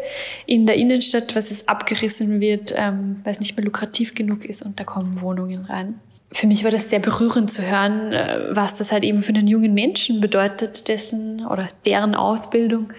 in 0.46 0.66
der 0.66 0.76
Innenstadt, 0.76 1.34
was 1.34 1.50
es 1.50 1.66
abgerissen 1.66 2.40
wird, 2.40 2.72
ähm, 2.76 3.20
weil 3.24 3.32
es 3.32 3.40
nicht 3.40 3.56
mehr 3.56 3.64
lukrativ 3.64 4.14
genug 4.14 4.44
ist 4.44 4.62
und 4.62 4.78
da 4.78 4.84
kommen 4.84 5.20
Wohnungen 5.20 5.64
rein. 5.64 5.98
Für 6.32 6.46
mich 6.46 6.64
war 6.64 6.70
das 6.70 6.88
sehr 6.90 6.98
berührend 6.98 7.50
zu 7.50 7.62
hören, 7.62 8.12
äh, 8.12 8.46
was 8.50 8.74
das 8.74 8.92
halt 8.92 9.04
eben 9.04 9.22
für 9.22 9.34
einen 9.34 9.46
jungen 9.46 9.74
Menschen 9.74 10.20
bedeutet, 10.20 10.88
dessen 10.88 11.46
oder 11.46 11.68
deren 11.84 12.14
Ausbildung 12.14 12.92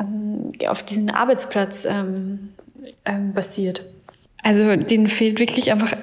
ähm, 0.00 0.52
auf 0.66 0.82
diesen 0.82 1.10
Arbeitsplatz 1.10 1.84
ähm, 1.84 2.50
ähm, 3.04 3.32
basiert. 3.32 3.82
Also 4.42 4.74
denen 4.76 5.06
fehlt 5.06 5.38
wirklich 5.38 5.70
einfach 5.70 5.94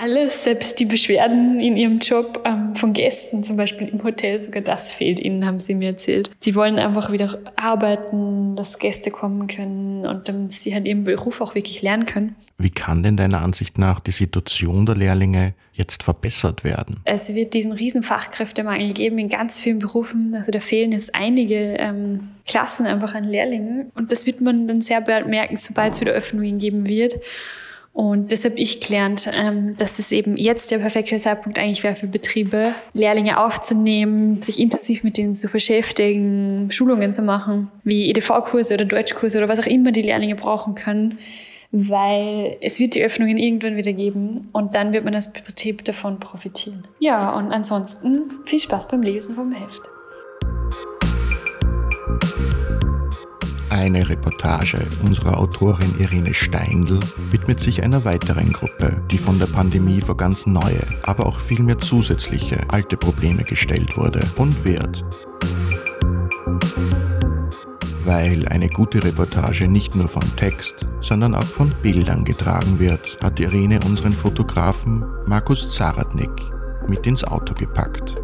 alles, 0.00 0.44
selbst 0.44 0.78
die 0.78 0.84
Beschwerden 0.84 1.58
in 1.58 1.76
ihrem 1.76 1.98
Job 1.98 2.42
ähm, 2.44 2.76
von 2.76 2.92
Gästen, 2.92 3.42
zum 3.42 3.56
Beispiel 3.56 3.88
im 3.88 4.02
Hotel, 4.04 4.40
sogar 4.40 4.62
das 4.62 4.92
fehlt 4.92 5.18
ihnen, 5.18 5.44
haben 5.44 5.58
sie 5.58 5.74
mir 5.74 5.88
erzählt. 5.88 6.30
Sie 6.40 6.54
wollen 6.54 6.78
einfach 6.78 7.10
wieder 7.10 7.40
arbeiten, 7.56 8.54
dass 8.54 8.78
Gäste 8.78 9.10
kommen 9.10 9.48
können 9.48 10.06
und 10.06 10.28
damit 10.28 10.52
sie 10.52 10.72
halt 10.72 10.86
ihren 10.86 11.02
Beruf 11.02 11.40
auch 11.40 11.56
wirklich 11.56 11.82
lernen 11.82 12.06
können. 12.06 12.36
Wie 12.58 12.70
kann 12.70 13.02
denn 13.02 13.16
deiner 13.16 13.42
Ansicht 13.42 13.78
nach 13.78 13.98
die 13.98 14.12
Situation 14.12 14.86
der 14.86 14.94
Lehrlinge 14.94 15.54
jetzt 15.72 16.04
verbessert 16.04 16.62
werden? 16.62 17.00
Es 17.04 17.34
wird 17.34 17.54
diesen 17.54 17.72
riesen 17.72 18.04
Fachkräftemangel 18.04 18.92
geben 18.92 19.18
in 19.18 19.28
ganz 19.28 19.60
vielen 19.60 19.80
Berufen. 19.80 20.32
Also 20.36 20.52
da 20.52 20.60
fehlen 20.60 20.92
jetzt 20.92 21.12
einige 21.12 21.76
ähm, 21.78 22.28
Klassen 22.46 22.86
einfach 22.86 23.14
an 23.16 23.24
Lehrlingen 23.24 23.90
und 23.96 24.12
das 24.12 24.26
wird 24.26 24.40
man 24.40 24.68
dann 24.68 24.80
sehr 24.80 25.00
bald 25.00 25.26
merken, 25.26 25.56
sobald 25.56 25.94
es 25.94 26.00
wieder 26.00 26.12
Öffnungen 26.12 26.58
geben 26.58 26.86
wird. 26.86 27.16
Und 27.98 28.30
deshalb 28.30 28.56
ich 28.56 28.78
gelernt, 28.78 29.28
ähm, 29.34 29.76
dass 29.76 29.98
es 29.98 30.12
eben 30.12 30.36
jetzt 30.36 30.70
der 30.70 30.78
perfekte 30.78 31.18
Zeitpunkt 31.18 31.58
eigentlich 31.58 31.82
wäre 31.82 31.96
für 31.96 32.06
Betriebe, 32.06 32.72
Lehrlinge 32.92 33.40
aufzunehmen, 33.40 34.40
sich 34.40 34.60
intensiv 34.60 35.02
mit 35.02 35.16
denen 35.16 35.34
zu 35.34 35.48
beschäftigen, 35.48 36.70
Schulungen 36.70 37.12
zu 37.12 37.22
machen, 37.22 37.72
wie 37.82 38.08
EDV-Kurse 38.08 38.74
oder 38.74 38.84
Deutschkurse 38.84 39.38
oder 39.38 39.48
was 39.48 39.58
auch 39.58 39.66
immer 39.66 39.90
die 39.90 40.02
Lehrlinge 40.02 40.36
brauchen 40.36 40.76
können, 40.76 41.18
weil 41.72 42.56
es 42.60 42.78
wird 42.78 42.94
die 42.94 43.02
Öffnungen 43.02 43.36
irgendwann 43.36 43.76
wieder 43.76 43.92
geben 43.92 44.48
und 44.52 44.76
dann 44.76 44.92
wird 44.92 45.04
man 45.04 45.16
als 45.16 45.32
Betrieb 45.32 45.84
davon 45.84 46.20
profitieren. 46.20 46.86
Ja, 47.00 47.36
und 47.36 47.50
ansonsten 47.50 48.30
viel 48.44 48.60
Spaß 48.60 48.86
beim 48.86 49.02
Lesen 49.02 49.34
vom 49.34 49.50
Heft. 49.50 49.90
Eine 53.78 54.08
Reportage 54.08 54.80
unserer 55.04 55.38
Autorin 55.38 55.94
Irene 56.00 56.34
Steindl 56.34 56.98
widmet 57.30 57.60
sich 57.60 57.84
einer 57.84 58.04
weiteren 58.04 58.52
Gruppe, 58.52 59.00
die 59.08 59.18
von 59.18 59.38
der 59.38 59.46
Pandemie 59.46 60.00
vor 60.00 60.16
ganz 60.16 60.46
neue, 60.46 60.80
aber 61.04 61.26
auch 61.26 61.38
vielmehr 61.38 61.78
zusätzliche 61.78 62.58
alte 62.66 62.96
Probleme 62.96 63.44
gestellt 63.44 63.96
wurde 63.96 64.20
und 64.36 64.64
wird. 64.64 65.04
Weil 68.04 68.48
eine 68.48 68.68
gute 68.68 69.04
Reportage 69.04 69.68
nicht 69.68 69.94
nur 69.94 70.08
von 70.08 70.24
Text, 70.34 70.84
sondern 71.00 71.36
auch 71.36 71.44
von 71.44 71.72
Bildern 71.80 72.24
getragen 72.24 72.80
wird, 72.80 73.16
hat 73.22 73.38
Irene 73.38 73.78
unseren 73.86 74.12
Fotografen 74.12 75.04
Markus 75.26 75.72
Zaradnik 75.72 76.32
mit 76.88 77.06
ins 77.06 77.22
Auto 77.22 77.54
gepackt. 77.54 78.16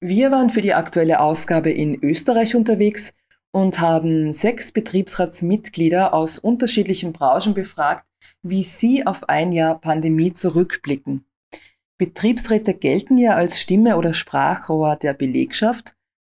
Wir 0.00 0.32
waren 0.32 0.50
für 0.50 0.60
die 0.60 0.74
aktuelle 0.74 1.20
Ausgabe 1.20 1.70
in 1.70 2.02
Österreich 2.02 2.56
unterwegs 2.56 3.12
und 3.52 3.80
haben 3.80 4.32
sechs 4.32 4.72
Betriebsratsmitglieder 4.72 6.12
aus 6.12 6.38
unterschiedlichen 6.38 7.12
Branchen 7.12 7.54
befragt, 7.54 8.04
wie 8.42 8.64
sie 8.64 9.06
auf 9.06 9.28
ein 9.28 9.52
Jahr 9.52 9.80
Pandemie 9.80 10.32
zurückblicken. 10.32 11.24
Betriebsräte 11.98 12.74
gelten 12.74 13.16
ja 13.16 13.34
als 13.34 13.60
Stimme 13.60 13.96
oder 13.96 14.12
Sprachrohr 14.12 14.96
der 14.96 15.14
Belegschaft. 15.14 15.96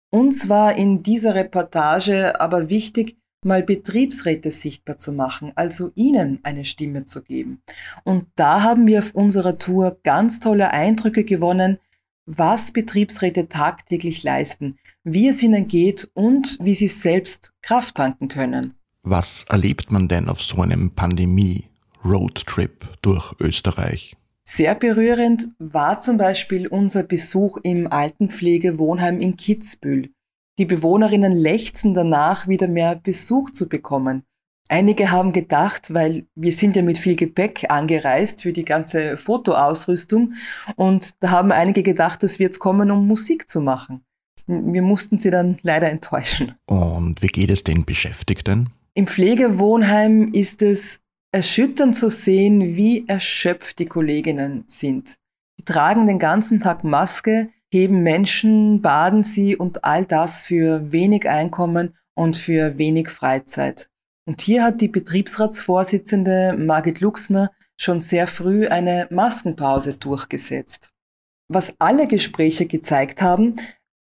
Uns 0.10 0.48
war 0.48 0.78
in 0.78 1.04
dieser 1.04 1.36
Reportage 1.36 2.40
aber 2.40 2.70
wichtig, 2.70 3.18
mal 3.44 3.64
Betriebsräte 3.64 4.52
sichtbar 4.52 4.98
zu 4.98 5.14
machen, 5.14 5.52
also 5.56 5.92
ihnen 5.96 6.40
eine 6.44 6.66
Stimme 6.66 7.06
zu 7.06 7.24
geben. 7.24 7.62
Und 8.04 8.28
da 8.36 8.64
haben 8.64 8.88
wir 8.88 9.00
auf 9.00 9.16
unserer 9.16 9.58
Tour 9.58 9.98
ganz 10.04 10.40
tolle 10.40 10.72
Eindrücke 10.72 11.24
gewonnen, 11.24 11.80
was 12.26 12.72
Betriebsräte 12.72 13.48
tagtäglich 13.50 14.24
leisten, 14.24 14.78
wie 15.14 15.28
es 15.28 15.44
ihnen 15.44 15.68
geht 15.68 16.10
und 16.14 16.58
wie 16.62 16.76
sie 16.76 16.88
selbst 16.88 17.54
Kraft 17.62 17.96
tanken 17.96 18.28
können. 18.28 18.76
Was 19.04 19.46
erlebt 19.50 19.92
man 19.92 20.08
denn 20.08 20.30
auf 20.30 20.42
so 20.42 20.62
einem 20.62 20.92
Pandemie-Roadtrip 20.92 23.02
durch 23.02 23.34
Österreich? 23.40 24.16
Sehr 24.44 24.76
berührend 24.76 25.50
war 25.60 26.00
zum 26.00 26.18
Beispiel 26.18 26.68
unser 26.68 27.04
Besuch 27.04 27.58
im 27.64 27.92
Altenpflegewohnheim 27.92 29.22
in 29.22 29.38
Kitzbühel. 29.38 30.10
Die 30.58 30.66
Bewohnerinnen 30.66 31.38
lechzen 31.38 31.94
danach, 31.94 32.48
wieder 32.48 32.68
mehr 32.68 32.96
Besuch 32.96 33.52
zu 33.52 33.70
bekommen. 33.70 34.24
Einige 34.68 35.12
haben 35.12 35.34
gedacht, 35.34 35.94
weil 35.94 36.28
wir 36.36 36.52
sind 36.52 36.76
ja 36.76 36.84
mit 36.84 36.98
viel 36.98 37.16
Gepäck 37.16 37.66
angereist 37.70 38.44
für 38.44 38.54
die 38.54 38.66
ganze 38.66 39.18
Fotoausrüstung 39.18 40.34
und 40.76 41.24
da 41.24 41.32
haben 41.32 41.52
einige 41.52 41.82
gedacht, 41.82 42.22
dass 42.22 42.38
wir 42.38 42.46
jetzt 42.46 42.60
kommen, 42.60 42.92
um 42.92 43.08
Musik 43.08 43.50
zu 43.50 43.62
machen. 43.62 44.04
Wir 44.52 44.82
mussten 44.82 45.20
sie 45.20 45.30
dann 45.30 45.60
leider 45.62 45.90
enttäuschen. 45.92 46.56
Und 46.66 47.22
wie 47.22 47.28
geht 47.28 47.52
es 47.52 47.64
den 47.64 47.86
Beschäftigten? 47.86 48.72
Im 48.96 49.06
Pflegewohnheim 49.06 50.32
ist 50.34 50.64
es 50.64 51.02
erschütternd 51.32 51.96
zu 51.96 52.10
sehen, 52.10 52.76
wie 52.76 53.08
erschöpft 53.08 53.78
die 53.78 53.86
Kolleginnen 53.86 54.64
sind. 54.66 55.16
Die 55.60 55.66
tragen 55.66 56.08
den 56.08 56.18
ganzen 56.18 56.60
Tag 56.62 56.84
Maske, 56.84 57.50
heben 57.72 58.02
Menschen, 58.02 58.82
baden 58.82 59.24
sie 59.24 59.56
und 59.56 59.86
all 59.86 60.06
das 60.06 60.42
für 60.42 60.92
wenig 60.92 61.30
Einkommen 61.30 61.96
und 62.16 62.36
für 62.36 62.80
wenig 62.80 63.10
Freizeit. 63.10 63.92
Und 64.26 64.42
hier 64.42 64.64
hat 64.64 64.82
die 64.82 64.88
Betriebsratsvorsitzende 64.88 66.56
Margit 66.58 67.02
Luxner 67.02 67.52
schon 67.78 68.00
sehr 68.00 68.26
früh 68.26 68.68
eine 68.68 69.08
Maskenpause 69.12 69.94
durchgesetzt. 69.94 70.92
Was 71.48 71.76
alle 71.80 72.08
Gespräche 72.08 72.66
gezeigt 72.66 73.22
haben, 73.22 73.56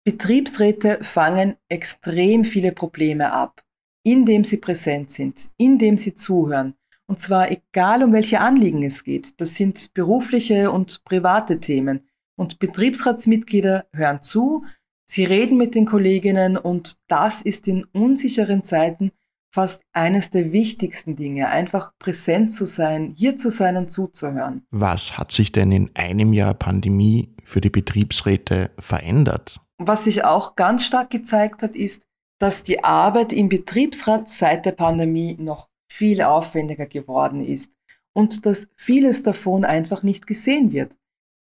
Betriebsräte 0.05 0.99
fangen 1.01 1.55
extrem 1.67 2.45
viele 2.45 2.71
Probleme 2.71 3.33
ab, 3.33 3.63
indem 4.03 4.43
sie 4.43 4.57
präsent 4.57 5.09
sind, 5.09 5.49
indem 5.57 5.97
sie 5.97 6.13
zuhören, 6.13 6.75
und 7.07 7.19
zwar 7.19 7.49
egal, 7.51 8.03
um 8.03 8.13
welche 8.13 8.39
Anliegen 8.39 8.83
es 8.83 9.03
geht. 9.03 9.39
Das 9.41 9.55
sind 9.55 9.93
berufliche 9.93 10.71
und 10.71 11.03
private 11.05 11.59
Themen. 11.59 12.07
Und 12.37 12.59
Betriebsratsmitglieder 12.59 13.85
hören 13.93 14.21
zu, 14.21 14.65
sie 15.05 15.23
reden 15.23 15.57
mit 15.57 15.73
den 15.73 15.85
Kolleginnen 15.85 16.57
und 16.57 16.97
das 17.07 17.41
ist 17.41 17.67
in 17.67 17.85
unsicheren 17.85 18.61
Zeiten 18.61 19.11
fast 19.51 19.83
eines 19.93 20.31
der 20.31 20.51
wichtigsten 20.51 21.15
Dinge, 21.15 21.49
einfach 21.49 21.93
präsent 21.97 22.51
zu 22.51 22.65
sein, 22.65 23.13
hier 23.15 23.37
zu 23.37 23.49
sein 23.49 23.77
und 23.77 23.89
zuzuhören. 23.89 24.65
Was 24.69 25.17
hat 25.17 25.31
sich 25.31 25.51
denn 25.51 25.71
in 25.71 25.95
einem 25.95 26.33
Jahr 26.33 26.53
Pandemie 26.53 27.33
für 27.43 27.61
die 27.61 27.69
Betriebsräte 27.69 28.71
verändert? 28.77 29.61
Was 29.77 30.05
sich 30.05 30.23
auch 30.23 30.55
ganz 30.55 30.83
stark 30.83 31.09
gezeigt 31.09 31.61
hat, 31.61 31.75
ist, 31.75 32.07
dass 32.39 32.63
die 32.63 32.83
Arbeit 32.83 33.33
im 33.33 33.49
Betriebsrat 33.49 34.29
seit 34.29 34.65
der 34.65 34.71
Pandemie 34.71 35.35
noch 35.39 35.69
viel 35.91 36.21
aufwendiger 36.21 36.85
geworden 36.85 37.45
ist 37.45 37.73
und 38.13 38.45
dass 38.45 38.67
vieles 38.75 39.23
davon 39.23 39.65
einfach 39.65 40.03
nicht 40.03 40.27
gesehen 40.27 40.71
wird. 40.71 40.97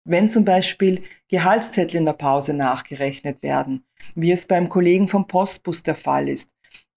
Wenn 0.06 0.28
zum 0.28 0.44
Beispiel 0.44 1.02
Gehaltszettel 1.28 1.96
in 1.96 2.04
der 2.04 2.12
Pause 2.12 2.52
nachgerechnet 2.52 3.42
werden, 3.42 3.84
wie 4.14 4.32
es 4.32 4.46
beim 4.46 4.68
Kollegen 4.68 5.08
vom 5.08 5.26
Postbus 5.26 5.82
der 5.82 5.94
Fall 5.94 6.28
ist, 6.28 6.50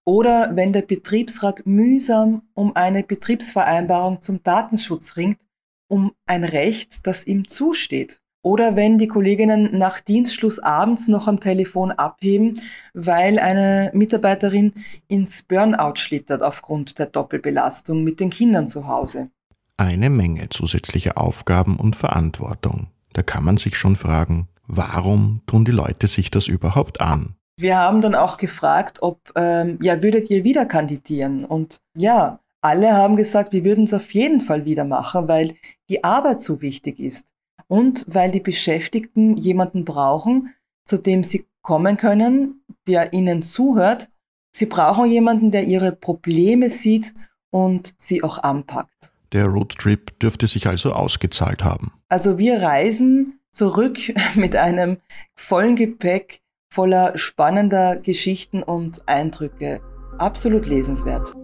oder 0.04 0.56
wenn 0.56 0.72
der 0.72 0.82
Betriebsrat 0.82 1.66
mühsam 1.66 2.48
um 2.54 2.74
eine 2.74 3.02
Betriebsvereinbarung 3.02 4.20
zum 4.22 4.42
Datenschutz 4.42 5.16
ringt, 5.16 5.46
um 5.88 6.12
ein 6.26 6.44
Recht, 6.44 7.06
das 7.06 7.26
ihm 7.26 7.46
zusteht. 7.46 8.22
Oder 8.48 8.76
wenn 8.76 8.96
die 8.96 9.08
Kolleginnen 9.08 9.76
nach 9.76 10.00
Dienstschluss 10.00 10.58
abends 10.58 11.06
noch 11.06 11.28
am 11.28 11.38
Telefon 11.38 11.90
abheben, 11.90 12.58
weil 12.94 13.38
eine 13.38 13.90
Mitarbeiterin 13.92 14.72
ins 15.06 15.42
Burnout 15.42 15.96
schlittert 15.96 16.42
aufgrund 16.42 16.98
der 16.98 17.04
Doppelbelastung 17.04 18.02
mit 18.02 18.20
den 18.20 18.30
Kindern 18.30 18.66
zu 18.66 18.88
Hause. 18.88 19.28
Eine 19.76 20.08
Menge 20.08 20.48
zusätzliche 20.48 21.18
Aufgaben 21.18 21.76
und 21.76 21.94
Verantwortung. 21.94 22.86
Da 23.12 23.22
kann 23.22 23.44
man 23.44 23.58
sich 23.58 23.76
schon 23.76 23.96
fragen, 23.96 24.48
warum 24.66 25.42
tun 25.44 25.66
die 25.66 25.72
Leute 25.72 26.06
sich 26.06 26.30
das 26.30 26.48
überhaupt 26.48 27.02
an? 27.02 27.34
Wir 27.58 27.76
haben 27.76 28.00
dann 28.00 28.14
auch 28.14 28.38
gefragt, 28.38 29.02
ob, 29.02 29.30
ähm, 29.36 29.78
ja, 29.82 30.02
würdet 30.02 30.30
ihr 30.30 30.42
wieder 30.44 30.64
kandidieren? 30.64 31.44
Und 31.44 31.82
ja, 31.94 32.40
alle 32.62 32.94
haben 32.94 33.16
gesagt, 33.16 33.52
wir 33.52 33.66
würden 33.66 33.84
es 33.84 33.92
auf 33.92 34.14
jeden 34.14 34.40
Fall 34.40 34.64
wieder 34.64 34.86
machen, 34.86 35.28
weil 35.28 35.52
die 35.90 36.02
Arbeit 36.02 36.40
so 36.40 36.62
wichtig 36.62 36.98
ist 36.98 37.34
und 37.66 38.04
weil 38.08 38.30
die 38.30 38.40
Beschäftigten 38.40 39.36
jemanden 39.36 39.84
brauchen, 39.84 40.54
zu 40.84 40.98
dem 40.98 41.24
sie 41.24 41.46
kommen 41.62 41.96
können, 41.96 42.64
der 42.86 43.12
ihnen 43.12 43.42
zuhört. 43.42 44.08
Sie 44.52 44.66
brauchen 44.66 45.06
jemanden, 45.10 45.50
der 45.50 45.64
ihre 45.64 45.92
Probleme 45.92 46.70
sieht 46.70 47.14
und 47.50 47.94
sie 47.96 48.22
auch 48.22 48.42
anpackt. 48.42 49.12
Der 49.32 49.46
Roadtrip 49.46 50.18
dürfte 50.20 50.46
sich 50.46 50.66
also 50.66 50.92
ausgezahlt 50.92 51.62
haben. 51.62 51.92
Also 52.08 52.38
wir 52.38 52.62
reisen 52.62 53.40
zurück 53.50 53.98
mit 54.34 54.56
einem 54.56 54.98
vollen 55.34 55.76
Gepäck 55.76 56.40
voller 56.72 57.16
spannender 57.16 57.96
Geschichten 57.96 58.62
und 58.62 59.08
Eindrücke. 59.08 59.80
Absolut 60.18 60.66
lesenswert. 60.66 61.34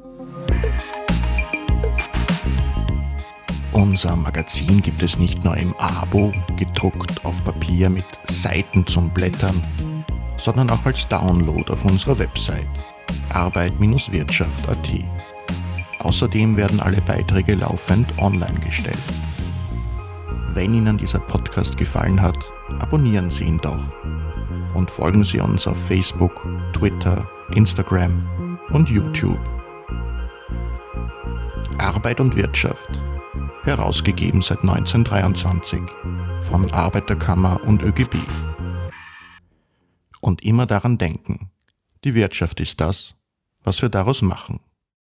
Unser 3.74 4.14
Magazin 4.14 4.80
gibt 4.80 5.02
es 5.02 5.18
nicht 5.18 5.42
nur 5.42 5.56
im 5.56 5.74
Abo, 5.78 6.30
gedruckt 6.56 7.24
auf 7.24 7.44
Papier 7.44 7.90
mit 7.90 8.04
Seiten 8.22 8.86
zum 8.86 9.10
Blättern, 9.10 9.60
sondern 10.36 10.70
auch 10.70 10.86
als 10.86 11.08
Download 11.08 11.72
auf 11.72 11.84
unserer 11.84 12.16
Website 12.20 12.68
arbeit-wirtschaft.at. 13.30 14.92
Außerdem 15.98 16.56
werden 16.56 16.78
alle 16.78 17.00
Beiträge 17.00 17.56
laufend 17.56 18.06
online 18.18 18.60
gestellt. 18.60 18.96
Wenn 20.50 20.72
Ihnen 20.72 20.96
dieser 20.96 21.18
Podcast 21.18 21.76
gefallen 21.76 22.22
hat, 22.22 22.38
abonnieren 22.78 23.28
Sie 23.28 23.42
ihn 23.42 23.58
doch 23.58 23.82
und 24.74 24.88
folgen 24.88 25.24
Sie 25.24 25.40
uns 25.40 25.66
auf 25.66 25.84
Facebook, 25.88 26.46
Twitter, 26.74 27.28
Instagram 27.50 28.58
und 28.70 28.88
YouTube. 28.88 29.40
Arbeit 31.78 32.20
und 32.20 32.36
Wirtschaft 32.36 33.02
herausgegeben 33.64 34.42
seit 34.42 34.60
1923 34.60 35.80
von 36.42 36.70
Arbeiterkammer 36.72 37.62
und 37.64 37.82
ÖGB. 37.82 38.16
Und 40.20 40.42
immer 40.42 40.66
daran 40.66 40.98
denken, 40.98 41.50
die 42.04 42.14
Wirtschaft 42.14 42.60
ist 42.60 42.80
das, 42.80 43.14
was 43.62 43.80
wir 43.80 43.88
daraus 43.88 44.22
machen. 44.22 44.60